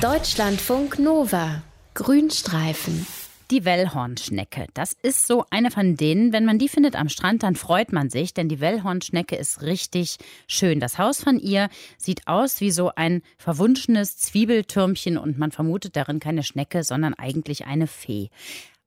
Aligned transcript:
Deutschlandfunk 0.00 0.98
Nova. 0.98 1.62
Grünstreifen. 1.92 3.06
Die 3.50 3.66
Wellhornschnecke. 3.66 4.66
Das 4.72 4.94
ist 4.94 5.26
so 5.26 5.44
eine 5.50 5.70
von 5.70 5.98
denen, 5.98 6.32
wenn 6.32 6.46
man 6.46 6.58
die 6.58 6.70
findet 6.70 6.96
am 6.96 7.10
Strand, 7.10 7.42
dann 7.42 7.54
freut 7.54 7.92
man 7.92 8.08
sich, 8.08 8.32
denn 8.32 8.48
die 8.48 8.60
Wellhornschnecke 8.60 9.36
ist 9.36 9.60
richtig 9.60 10.16
schön. 10.46 10.80
Das 10.80 10.96
Haus 10.96 11.22
von 11.22 11.38
ihr 11.38 11.68
sieht 11.98 12.26
aus 12.26 12.62
wie 12.62 12.70
so 12.70 12.92
ein 12.96 13.20
verwunschenes 13.36 14.16
Zwiebeltürmchen 14.16 15.18
und 15.18 15.36
man 15.36 15.52
vermutet 15.52 15.96
darin 15.96 16.18
keine 16.18 16.44
Schnecke, 16.44 16.82
sondern 16.82 17.12
eigentlich 17.12 17.66
eine 17.66 17.86
Fee. 17.86 18.30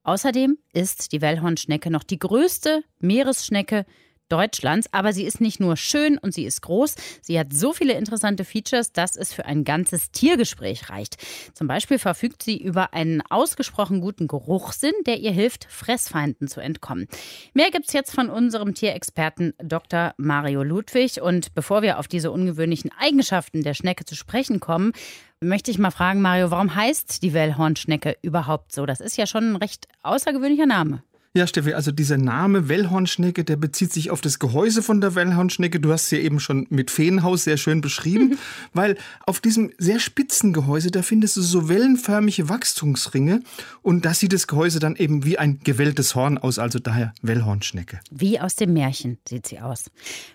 Außerdem 0.02 0.58
ist 0.72 1.12
die 1.12 1.20
Wellhornschnecke 1.20 1.92
noch 1.92 2.02
die 2.02 2.18
größte 2.18 2.82
Meeresschnecke 2.98 3.86
Deutschlands. 4.28 4.88
Aber 4.92 5.12
sie 5.12 5.24
ist 5.24 5.40
nicht 5.40 5.60
nur 5.60 5.76
schön 5.76 6.18
und 6.18 6.34
sie 6.34 6.44
ist 6.44 6.62
groß, 6.62 6.94
sie 7.22 7.38
hat 7.38 7.52
so 7.52 7.72
viele 7.72 7.94
interessante 7.94 8.44
Features, 8.44 8.92
dass 8.92 9.16
es 9.16 9.32
für 9.32 9.44
ein 9.44 9.64
ganzes 9.64 10.10
Tiergespräch 10.10 10.90
reicht. 10.90 11.16
Zum 11.54 11.66
Beispiel 11.66 11.98
verfügt 11.98 12.42
sie 12.42 12.56
über 12.56 12.94
einen 12.94 13.22
ausgesprochen 13.28 14.00
guten 14.00 14.28
Geruchssinn, 14.28 14.94
der 15.06 15.18
ihr 15.18 15.32
hilft, 15.32 15.66
Fressfeinden 15.70 16.48
zu 16.48 16.60
entkommen. 16.60 17.06
Mehr 17.52 17.70
gibt 17.70 17.86
es 17.86 17.92
jetzt 17.92 18.14
von 18.14 18.30
unserem 18.30 18.74
Tierexperten 18.74 19.54
Dr. 19.62 20.14
Mario 20.16 20.62
Ludwig. 20.62 21.20
Und 21.20 21.54
bevor 21.54 21.82
wir 21.82 21.98
auf 21.98 22.08
diese 22.08 22.30
ungewöhnlichen 22.30 22.90
Eigenschaften 22.98 23.62
der 23.62 23.74
Schnecke 23.74 24.04
zu 24.04 24.14
sprechen 24.14 24.60
kommen, 24.60 24.92
möchte 25.40 25.70
ich 25.70 25.78
mal 25.78 25.90
fragen, 25.90 26.20
Mario, 26.20 26.50
warum 26.50 26.74
heißt 26.74 27.22
die 27.22 27.34
Wellhornschnecke 27.34 28.16
überhaupt 28.22 28.72
so? 28.72 28.86
Das 28.86 29.00
ist 29.00 29.16
ja 29.16 29.26
schon 29.26 29.52
ein 29.52 29.56
recht 29.56 29.86
außergewöhnlicher 30.02 30.66
Name. 30.66 31.02
Ja, 31.36 31.48
Steffi, 31.48 31.74
also 31.74 31.90
dieser 31.90 32.16
Name 32.16 32.68
Wellhornschnecke, 32.68 33.42
der 33.42 33.56
bezieht 33.56 33.92
sich 33.92 34.12
auf 34.12 34.20
das 34.20 34.38
Gehäuse 34.38 34.84
von 34.84 35.00
der 35.00 35.16
Wellhornschnecke. 35.16 35.80
Du 35.80 35.90
hast 35.90 36.04
es 36.04 36.10
ja 36.12 36.18
eben 36.18 36.38
schon 36.38 36.68
mit 36.70 36.92
Feenhaus 36.92 37.42
sehr 37.42 37.56
schön 37.56 37.80
beschrieben, 37.80 38.28
mhm. 38.28 38.38
weil 38.72 38.96
auf 39.26 39.40
diesem 39.40 39.72
sehr 39.76 39.98
spitzen 39.98 40.52
Gehäuse, 40.52 40.92
da 40.92 41.02
findest 41.02 41.36
du 41.36 41.42
so 41.42 41.68
wellenförmige 41.68 42.48
Wachstumsringe 42.48 43.42
und 43.82 44.04
da 44.04 44.14
sieht 44.14 44.32
das 44.32 44.46
Gehäuse 44.46 44.78
dann 44.78 44.94
eben 44.94 45.24
wie 45.24 45.36
ein 45.36 45.58
gewelltes 45.58 46.14
Horn 46.14 46.38
aus, 46.38 46.60
also 46.60 46.78
daher 46.78 47.12
Wellhornschnecke. 47.22 47.98
Wie 48.12 48.38
aus 48.38 48.54
dem 48.54 48.72
Märchen 48.72 49.18
sieht 49.28 49.48
sie 49.48 49.58
aus. 49.58 49.90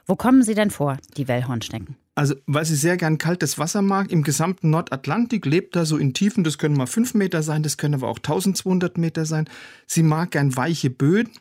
Wo 0.06 0.18
kommen 0.18 0.44
sie 0.44 0.54
denn 0.54 0.70
vor, 0.70 0.98
die 1.16 1.30
Wellhornschnecken? 1.30 1.95
Also, 2.20 2.36
weil 2.48 2.66
sie 2.66 2.75
sehr 2.75 2.98
gern 2.98 3.17
kaltes 3.17 3.58
Wasser 3.59 3.81
mag, 3.81 4.12
im 4.12 4.23
gesamten 4.23 4.72
Nordatlantik 4.72 5.45
lebt 5.45 5.78
da 5.78 5.86
so 5.86 5.95
in 5.95 6.14
Tiefen, 6.14 6.44
das 6.44 6.58
können 6.58 6.76
mal 6.76 6.86
5 6.86 7.14
Meter 7.14 7.44
sein, 7.44 7.64
das 7.64 7.78
können 7.78 7.94
aber 7.94 8.09
auch 8.09 8.17
1200 8.17 8.98
Meter 8.98 9.26
sein. 9.26 9.50
Sie 9.88 10.03
mag 10.03 10.31
gern 10.31 10.53
weiche 10.53 10.89
Böden 10.89 11.31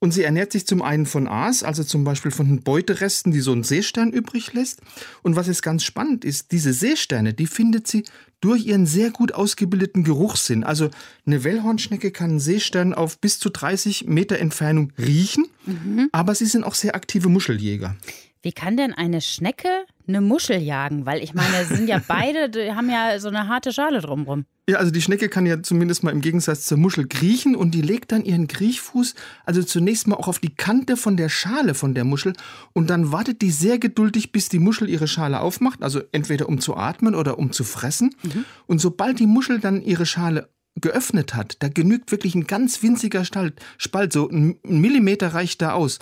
und 0.00 0.10
sie 0.10 0.24
ernährt 0.24 0.50
sich 0.50 0.66
zum 0.66 0.82
einen 0.82 1.06
von 1.06 1.28
Aas, 1.28 1.62
also 1.62 1.84
zum 1.84 2.02
Beispiel 2.02 2.32
von 2.32 2.48
den 2.48 2.62
Beuteresten, 2.62 3.30
die 3.30 3.38
so 3.38 3.52
ein 3.52 3.62
Seestern 3.62 4.10
übrig 4.10 4.52
lässt. 4.52 4.80
Und 5.22 5.36
was 5.36 5.46
jetzt 5.46 5.62
ganz 5.62 5.84
spannend 5.84 6.24
ist, 6.24 6.50
diese 6.50 6.72
Seesterne, 6.72 7.32
die 7.32 7.46
findet 7.46 7.86
sie 7.86 8.02
durch 8.40 8.66
ihren 8.66 8.86
sehr 8.86 9.10
gut 9.10 9.30
ausgebildeten 9.30 10.02
Geruchssinn. 10.02 10.64
Also 10.64 10.90
eine 11.24 11.44
Wellhornschnecke 11.44 12.10
kann 12.10 12.30
einen 12.30 12.40
Seestern 12.40 12.94
auf 12.94 13.20
bis 13.20 13.38
zu 13.38 13.48
30 13.48 14.06
Meter 14.08 14.40
Entfernung 14.40 14.92
riechen, 14.98 15.46
mhm. 15.66 16.08
aber 16.10 16.34
sie 16.34 16.46
sind 16.46 16.64
auch 16.64 16.74
sehr 16.74 16.96
aktive 16.96 17.28
Muscheljäger. 17.28 17.94
Wie 18.42 18.52
kann 18.52 18.76
denn 18.76 18.92
eine 18.92 19.20
Schnecke 19.20 19.68
eine 20.08 20.20
Muschel 20.20 20.58
jagen? 20.58 21.06
Weil 21.06 21.22
ich 21.22 21.34
meine, 21.34 21.64
sind 21.64 21.88
ja 21.88 22.00
beide, 22.08 22.50
die 22.50 22.72
haben 22.72 22.90
ja 22.90 23.18
so 23.18 23.28
eine 23.28 23.48
harte 23.48 23.72
Schale 23.72 24.00
drumrum. 24.00 24.44
Ja, 24.68 24.78
also 24.78 24.90
die 24.90 25.00
Schnecke 25.00 25.28
kann 25.28 25.46
ja 25.46 25.62
zumindest 25.62 26.02
mal 26.02 26.10
im 26.10 26.20
Gegensatz 26.20 26.64
zur 26.64 26.76
Muschel 26.76 27.06
kriechen 27.06 27.54
und 27.54 27.70
die 27.70 27.82
legt 27.82 28.10
dann 28.10 28.24
ihren 28.24 28.48
Kriechfuß 28.48 29.14
also 29.44 29.62
zunächst 29.62 30.08
mal 30.08 30.16
auch 30.16 30.26
auf 30.26 30.40
die 30.40 30.54
Kante 30.54 30.96
von 30.96 31.16
der 31.16 31.28
Schale 31.28 31.74
von 31.74 31.94
der 31.94 32.04
Muschel 32.04 32.32
und 32.72 32.90
dann 32.90 33.12
wartet 33.12 33.42
die 33.42 33.52
sehr 33.52 33.78
geduldig, 33.78 34.32
bis 34.32 34.48
die 34.48 34.58
Muschel 34.58 34.88
ihre 34.88 35.06
Schale 35.06 35.40
aufmacht, 35.40 35.82
also 35.84 36.00
entweder 36.10 36.48
um 36.48 36.60
zu 36.60 36.76
atmen 36.76 37.14
oder 37.14 37.38
um 37.38 37.52
zu 37.52 37.62
fressen. 37.62 38.16
Mhm. 38.24 38.44
Und 38.66 38.80
sobald 38.80 39.20
die 39.20 39.26
Muschel 39.26 39.60
dann 39.60 39.82
ihre 39.82 40.04
Schale 40.04 40.48
geöffnet 40.80 41.34
hat, 41.34 41.56
da 41.60 41.68
genügt 41.68 42.10
wirklich 42.10 42.34
ein 42.34 42.46
ganz 42.46 42.82
winziger 42.82 43.24
Spalt, 43.24 44.12
so 44.12 44.28
ein 44.28 44.58
Millimeter 44.64 45.28
reicht 45.28 45.62
da 45.62 45.72
aus. 45.72 45.98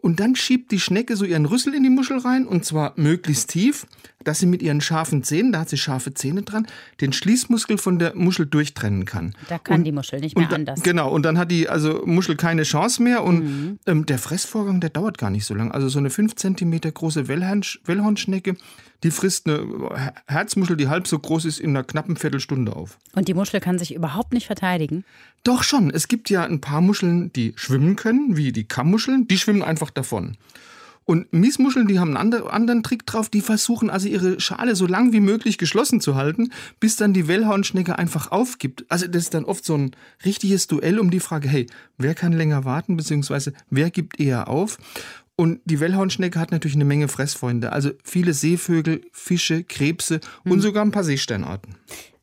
Und 0.00 0.20
dann 0.20 0.34
schiebt 0.36 0.70
die 0.70 0.80
Schnecke 0.80 1.16
so 1.16 1.24
ihren 1.24 1.46
Rüssel 1.46 1.74
in 1.74 1.82
die 1.82 1.90
Muschel 1.90 2.18
rein 2.18 2.46
und 2.46 2.64
zwar 2.64 2.92
möglichst 2.96 3.50
tief, 3.50 3.86
dass 4.24 4.38
sie 4.38 4.46
mit 4.46 4.62
ihren 4.62 4.80
scharfen 4.80 5.22
Zähnen, 5.22 5.52
da 5.52 5.60
hat 5.60 5.70
sie 5.70 5.78
scharfe 5.78 6.12
Zähne 6.12 6.42
dran, 6.42 6.66
den 7.00 7.12
Schließmuskel 7.12 7.78
von 7.78 7.98
der 7.98 8.14
Muschel 8.14 8.46
durchtrennen 8.46 9.06
kann. 9.06 9.34
Da 9.48 9.58
kann 9.58 9.78
und, 9.78 9.84
die 9.84 9.92
Muschel 9.92 10.20
nicht 10.20 10.36
mehr 10.36 10.48
da, 10.48 10.56
anders. 10.56 10.82
Genau, 10.82 11.10
und 11.10 11.24
dann 11.24 11.38
hat 11.38 11.50
die 11.50 11.68
also 11.68 12.02
Muschel 12.04 12.36
keine 12.36 12.64
Chance 12.64 13.02
mehr 13.02 13.24
und 13.24 13.44
mhm. 13.44 13.78
ähm, 13.86 14.06
der 14.06 14.18
Fressvorgang, 14.18 14.80
der 14.80 14.90
dauert 14.90 15.16
gar 15.16 15.30
nicht 15.30 15.46
so 15.46 15.54
lange. 15.54 15.72
Also 15.72 15.88
so 15.88 15.98
eine 15.98 16.10
5 16.10 16.34
cm 16.34 16.80
große 16.92 17.28
Wellhornschnecke, 17.28 18.56
die 19.02 19.10
frisst 19.10 19.48
eine 19.48 20.12
Herzmuschel, 20.26 20.76
die 20.76 20.88
halb 20.88 21.06
so 21.06 21.18
groß 21.18 21.46
ist, 21.46 21.58
in 21.58 21.70
einer 21.70 21.84
knappen 21.84 22.16
Viertelstunde 22.16 22.76
auf. 22.76 22.98
Und 23.14 23.28
die 23.28 23.34
Muschel 23.34 23.60
kann 23.60 23.78
sich 23.78 23.94
überhaupt 23.94 24.34
nicht 24.34 24.46
verteidigen? 24.46 25.04
Doch 25.42 25.62
schon. 25.62 25.90
Es 25.90 26.08
gibt 26.08 26.28
ja 26.28 26.44
ein 26.44 26.60
paar 26.60 26.82
Muscheln, 26.82 27.32
die 27.32 27.54
schwimmen 27.56 27.96
können, 27.96 28.36
wie 28.36 28.52
die 28.52 28.64
Kammmuscheln. 28.64 29.26
Die 29.26 29.38
schwimmen 29.38 29.62
einfach 29.62 29.89
davon. 29.90 30.36
Und 31.04 31.32
Miesmuscheln, 31.32 31.88
die 31.88 31.98
haben 31.98 32.16
einen 32.16 32.34
anderen 32.46 32.82
Trick 32.84 33.04
drauf, 33.04 33.28
die 33.28 33.40
versuchen 33.40 33.90
also 33.90 34.06
ihre 34.06 34.38
Schale 34.38 34.76
so 34.76 34.86
lang 34.86 35.12
wie 35.12 35.18
möglich 35.18 35.58
geschlossen 35.58 36.00
zu 36.00 36.14
halten, 36.14 36.52
bis 36.78 36.94
dann 36.94 37.12
die 37.12 37.26
Wellhornschnecke 37.26 37.98
einfach 37.98 38.30
aufgibt. 38.30 38.84
Also 38.88 39.08
das 39.08 39.24
ist 39.24 39.34
dann 39.34 39.44
oft 39.44 39.64
so 39.64 39.76
ein 39.76 39.90
richtiges 40.24 40.68
Duell 40.68 41.00
um 41.00 41.10
die 41.10 41.18
Frage, 41.18 41.48
hey, 41.48 41.66
wer 41.98 42.14
kann 42.14 42.32
länger 42.32 42.64
warten, 42.64 42.96
beziehungsweise 42.96 43.52
wer 43.70 43.90
gibt 43.90 44.20
eher 44.20 44.46
auf? 44.46 44.78
Und 45.34 45.60
die 45.64 45.80
Wellhornschnecke 45.80 46.38
hat 46.38 46.52
natürlich 46.52 46.76
eine 46.76 46.84
Menge 46.84 47.08
Fressfreunde, 47.08 47.72
also 47.72 47.90
viele 48.04 48.34
Seevögel, 48.34 49.00
Fische, 49.10 49.64
Krebse 49.64 50.20
und 50.44 50.52
hm. 50.52 50.60
sogar 50.60 50.84
ein 50.84 50.92
paar 50.92 51.02
Seesternarten. 51.02 51.74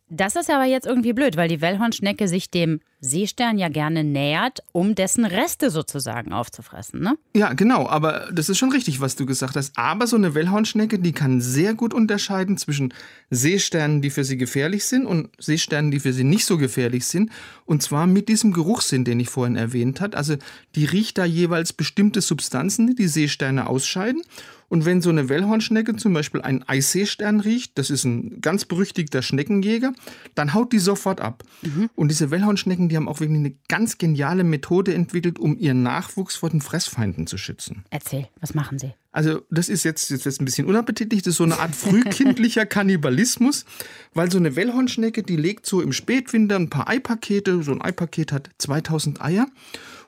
Das 0.10 0.38
ist 0.38 0.50
aber 0.50 0.64
jetzt 0.64 0.88
irgendwie 0.88 1.12
blöd, 1.12 1.36
weil 1.36 1.50
die 1.50 1.60
Wellhornschnecke 1.60 2.30
sich 2.30 2.50
dem 2.50 2.80
Seestern 3.02 3.58
ja 3.58 3.68
gerne 3.68 4.06
nähert, 4.06 4.64
um 4.72 4.96
dessen 4.96 5.26
Reste 5.26 5.70
sozusagen 5.70 6.32
aufzufressen, 6.32 7.02
ne? 7.02 7.18
Ja, 7.36 7.54
genau, 7.54 7.88
aber 7.88 8.30
das 8.32 8.48
ist 8.48 8.58
schon 8.58 8.72
richtig, 8.72 9.02
was 9.02 9.18
du 9.18 9.26
gesagt 9.26 9.58
hast. 9.58 9.78
Aber 9.78 10.08
so 10.08 10.16
eine 10.16 10.34
Wellhornschnecke, 10.34 10.98
die 10.98 11.12
kann 11.12 11.42
sehr 11.42 11.74
gut 11.74 11.94
unterscheiden 11.94 12.58
zwischen 12.58 12.94
Seesternen, 13.30 14.02
die 14.02 14.10
für 14.10 14.24
sie 14.24 14.38
gefährlich 14.38 14.86
sind 14.86 15.06
und 15.06 15.30
Seesternen, 15.40 15.92
die 15.92 16.00
für 16.00 16.14
sie 16.14 16.24
nicht 16.24 16.46
so 16.46 16.58
gefährlich 16.58 17.06
sind. 17.06 17.30
Und 17.66 17.84
zwar 17.84 18.08
mit 18.08 18.30
diesem 18.30 18.54
Geruchssinn, 18.54 19.04
den 19.04 19.20
ich 19.20 19.30
vorhin 19.30 19.58
erwähnt 19.58 20.00
habe. 20.00 20.16
Also 20.16 20.38
die 20.76 20.86
riecht 20.86 21.18
da 21.18 21.26
jeweils 21.26 21.74
bestimmte 21.74 22.22
Substanzen, 22.22 22.88
die 22.88 22.96
die 22.96 23.08
Seesterne 23.08 23.68
ausscheiden. 23.68 24.22
Und 24.70 24.86
wenn 24.86 25.02
so 25.02 25.10
eine 25.10 25.30
Wellhornschnecke 25.30 25.96
zum 25.96 26.14
Beispiel 26.14 26.42
einen 26.42 26.64
Eisseestern 26.64 27.40
riecht, 27.40 27.78
das 27.78 27.90
ist 27.90 28.04
ein 28.04 28.42
ganz 28.42 28.66
berüchtigter 28.66 29.22
Schneckenjäger, 29.22 29.94
dann 30.36 30.54
haut 30.54 30.74
die 30.74 30.80
sofort 30.80 31.22
ab. 31.22 31.44
Mhm. 31.62 31.90
Und 31.96 32.10
diese 32.10 32.32
Wellhornschnecken, 32.32 32.90
die 32.90 32.98
haben 32.98 33.08
auch 33.08 33.20
wirklich 33.20 33.40
eine 33.40 33.56
ganz 33.70 33.98
geniale 33.98 34.44
Methode 34.44 34.94
entwickelt, 34.94 35.40
um 35.40 35.58
ihren 35.58 35.84
Nachwuchs 35.84 36.36
vor 36.36 36.50
den 36.50 36.62
Fressfeinden 36.62 37.28
zu 37.28 37.38
schützen. 37.38 37.86
Erzähl, 37.90 38.28
was 38.42 38.54
machen 38.54 38.78
sie? 38.78 38.94
Also 39.12 39.42
das 39.50 39.70
ist 39.70 39.84
jetzt, 39.84 40.10
jetzt 40.10 40.42
ein 40.42 40.46
bisschen 40.46 40.68
unappetitlich, 40.68 41.22
das 41.22 41.32
ist 41.32 41.38
so 41.38 41.44
eine 41.44 41.60
Art 41.60 41.76
frühkindlicher 41.76 42.66
Kannibalismus, 42.68 43.66
weil 44.14 44.32
so 44.32 44.38
eine 44.38 44.56
Wellhornschnecke, 44.56 45.24
die 45.24 45.38
legt 45.38 45.66
so 45.66 45.82
im 45.82 45.94
Spätwinter 45.94 46.56
ein 46.56 46.70
paar 46.70 46.88
Eipakete, 46.88 47.64
so 47.64 47.72
ein 47.72 47.82
Eipaket 47.82 48.32
hat 48.32 48.50
2000 48.58 49.22
Eier 49.22 49.48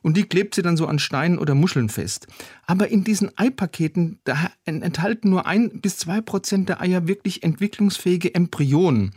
und 0.01 0.15
die 0.15 0.23
klebt 0.23 0.55
sie 0.55 0.61
dann 0.61 0.77
so 0.77 0.87
an 0.87 0.99
Steinen 0.99 1.39
oder 1.39 1.55
Muscheln 1.55 1.89
fest. 1.89 2.27
Aber 2.65 2.89
in 2.89 3.03
diesen 3.03 3.37
Eipaketen, 3.37 4.19
da 4.23 4.51
enthalten 4.65 5.29
nur 5.29 5.45
ein 5.45 5.81
bis 5.81 5.97
zwei 5.97 6.21
Prozent 6.21 6.69
der 6.69 6.81
Eier 6.81 7.07
wirklich 7.07 7.43
entwicklungsfähige 7.43 8.33
Embryonen. 8.35 9.11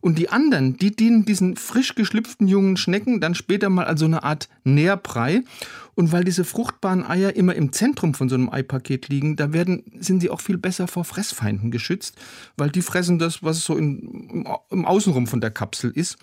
Und 0.00 0.18
die 0.18 0.28
anderen, 0.28 0.76
die 0.76 0.94
dienen 0.94 1.24
diesen 1.24 1.56
frisch 1.56 1.94
geschlüpften 1.94 2.48
jungen 2.48 2.76
Schnecken 2.76 3.20
dann 3.20 3.34
später 3.34 3.68
mal 3.68 3.86
als 3.86 4.00
so 4.00 4.06
eine 4.06 4.22
Art 4.22 4.48
Nährbrei. 4.64 5.42
Und 5.94 6.12
weil 6.12 6.22
diese 6.22 6.44
fruchtbaren 6.44 7.04
Eier 7.04 7.34
immer 7.34 7.54
im 7.54 7.72
Zentrum 7.72 8.14
von 8.14 8.28
so 8.28 8.36
einem 8.36 8.50
Eipaket 8.50 9.08
liegen, 9.08 9.34
da 9.34 9.52
werden, 9.52 9.82
sind 9.98 10.20
sie 10.20 10.30
auch 10.30 10.40
viel 10.40 10.56
besser 10.56 10.86
vor 10.86 11.04
Fressfeinden 11.04 11.70
geschützt, 11.70 12.16
weil 12.56 12.70
die 12.70 12.82
fressen 12.82 13.18
das, 13.18 13.42
was 13.42 13.64
so 13.64 13.76
in, 13.76 14.46
im 14.70 14.84
Außenrum 14.84 15.26
von 15.26 15.40
der 15.40 15.50
Kapsel 15.50 15.90
ist. 15.90 16.16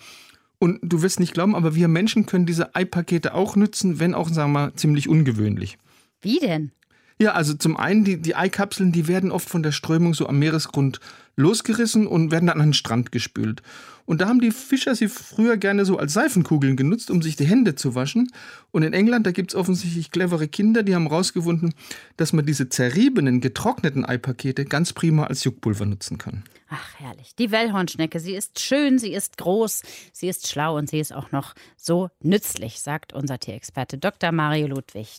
Und 0.58 0.80
du 0.82 1.02
wirst 1.02 1.20
nicht 1.20 1.34
glauben, 1.34 1.54
aber 1.54 1.74
wir 1.74 1.88
Menschen 1.88 2.24
können 2.24 2.46
diese 2.46 2.74
Eipakete 2.74 3.34
auch 3.34 3.56
nutzen, 3.56 4.00
wenn 4.00 4.14
auch, 4.14 4.28
sagen 4.28 4.52
wir 4.52 4.60
mal, 4.60 4.74
ziemlich 4.74 5.08
ungewöhnlich. 5.08 5.76
Wie 6.22 6.38
denn? 6.38 6.72
Ja, 7.18 7.32
also 7.32 7.54
zum 7.54 7.76
einen, 7.76 8.04
die, 8.04 8.20
die 8.20 8.34
Eikapseln, 8.34 8.92
die 8.92 9.08
werden 9.08 9.30
oft 9.30 9.48
von 9.48 9.62
der 9.62 9.72
Strömung 9.72 10.12
so 10.12 10.28
am 10.28 10.38
Meeresgrund 10.38 11.00
losgerissen 11.36 12.06
und 12.06 12.30
werden 12.30 12.46
dann 12.46 12.60
an 12.60 12.68
den 12.68 12.74
Strand 12.74 13.12
gespült. 13.12 13.62
Und 14.06 14.20
da 14.20 14.28
haben 14.28 14.40
die 14.40 14.52
Fischer 14.52 14.94
sie 14.94 15.08
früher 15.08 15.56
gerne 15.56 15.84
so 15.84 15.98
als 15.98 16.12
Seifenkugeln 16.12 16.76
genutzt, 16.76 17.10
um 17.10 17.22
sich 17.22 17.36
die 17.36 17.44
Hände 17.44 17.74
zu 17.74 17.94
waschen. 17.94 18.30
Und 18.70 18.84
in 18.84 18.92
England, 18.92 19.26
da 19.26 19.32
gibt 19.32 19.50
es 19.52 19.56
offensichtlich 19.56 20.12
clevere 20.12 20.48
Kinder, 20.48 20.84
die 20.84 20.94
haben 20.94 21.08
herausgefunden, 21.08 21.74
dass 22.16 22.32
man 22.32 22.46
diese 22.46 22.68
zerriebenen, 22.68 23.40
getrockneten 23.40 24.04
Eipakete 24.06 24.64
ganz 24.64 24.92
prima 24.92 25.24
als 25.24 25.42
Juckpulver 25.44 25.86
nutzen 25.86 26.18
kann. 26.18 26.44
Ach, 26.68 26.94
herrlich. 26.98 27.34
Die 27.36 27.50
Wellhornschnecke, 27.50 28.20
sie 28.20 28.34
ist 28.34 28.60
schön, 28.60 28.98
sie 28.98 29.12
ist 29.12 29.38
groß, 29.38 29.82
sie 30.12 30.28
ist 30.28 30.48
schlau 30.48 30.76
und 30.76 30.88
sie 30.88 31.00
ist 31.00 31.12
auch 31.12 31.32
noch 31.32 31.54
so 31.76 32.08
nützlich, 32.22 32.80
sagt 32.80 33.12
unser 33.12 33.38
Tierexperte 33.38 33.98
Dr. 33.98 34.30
Mario 34.30 34.68
Ludwig. 34.68 35.18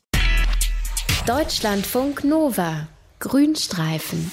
Deutschlandfunk 1.25 2.23
Nova. 2.23 2.87
Grünstreifen. 3.19 4.31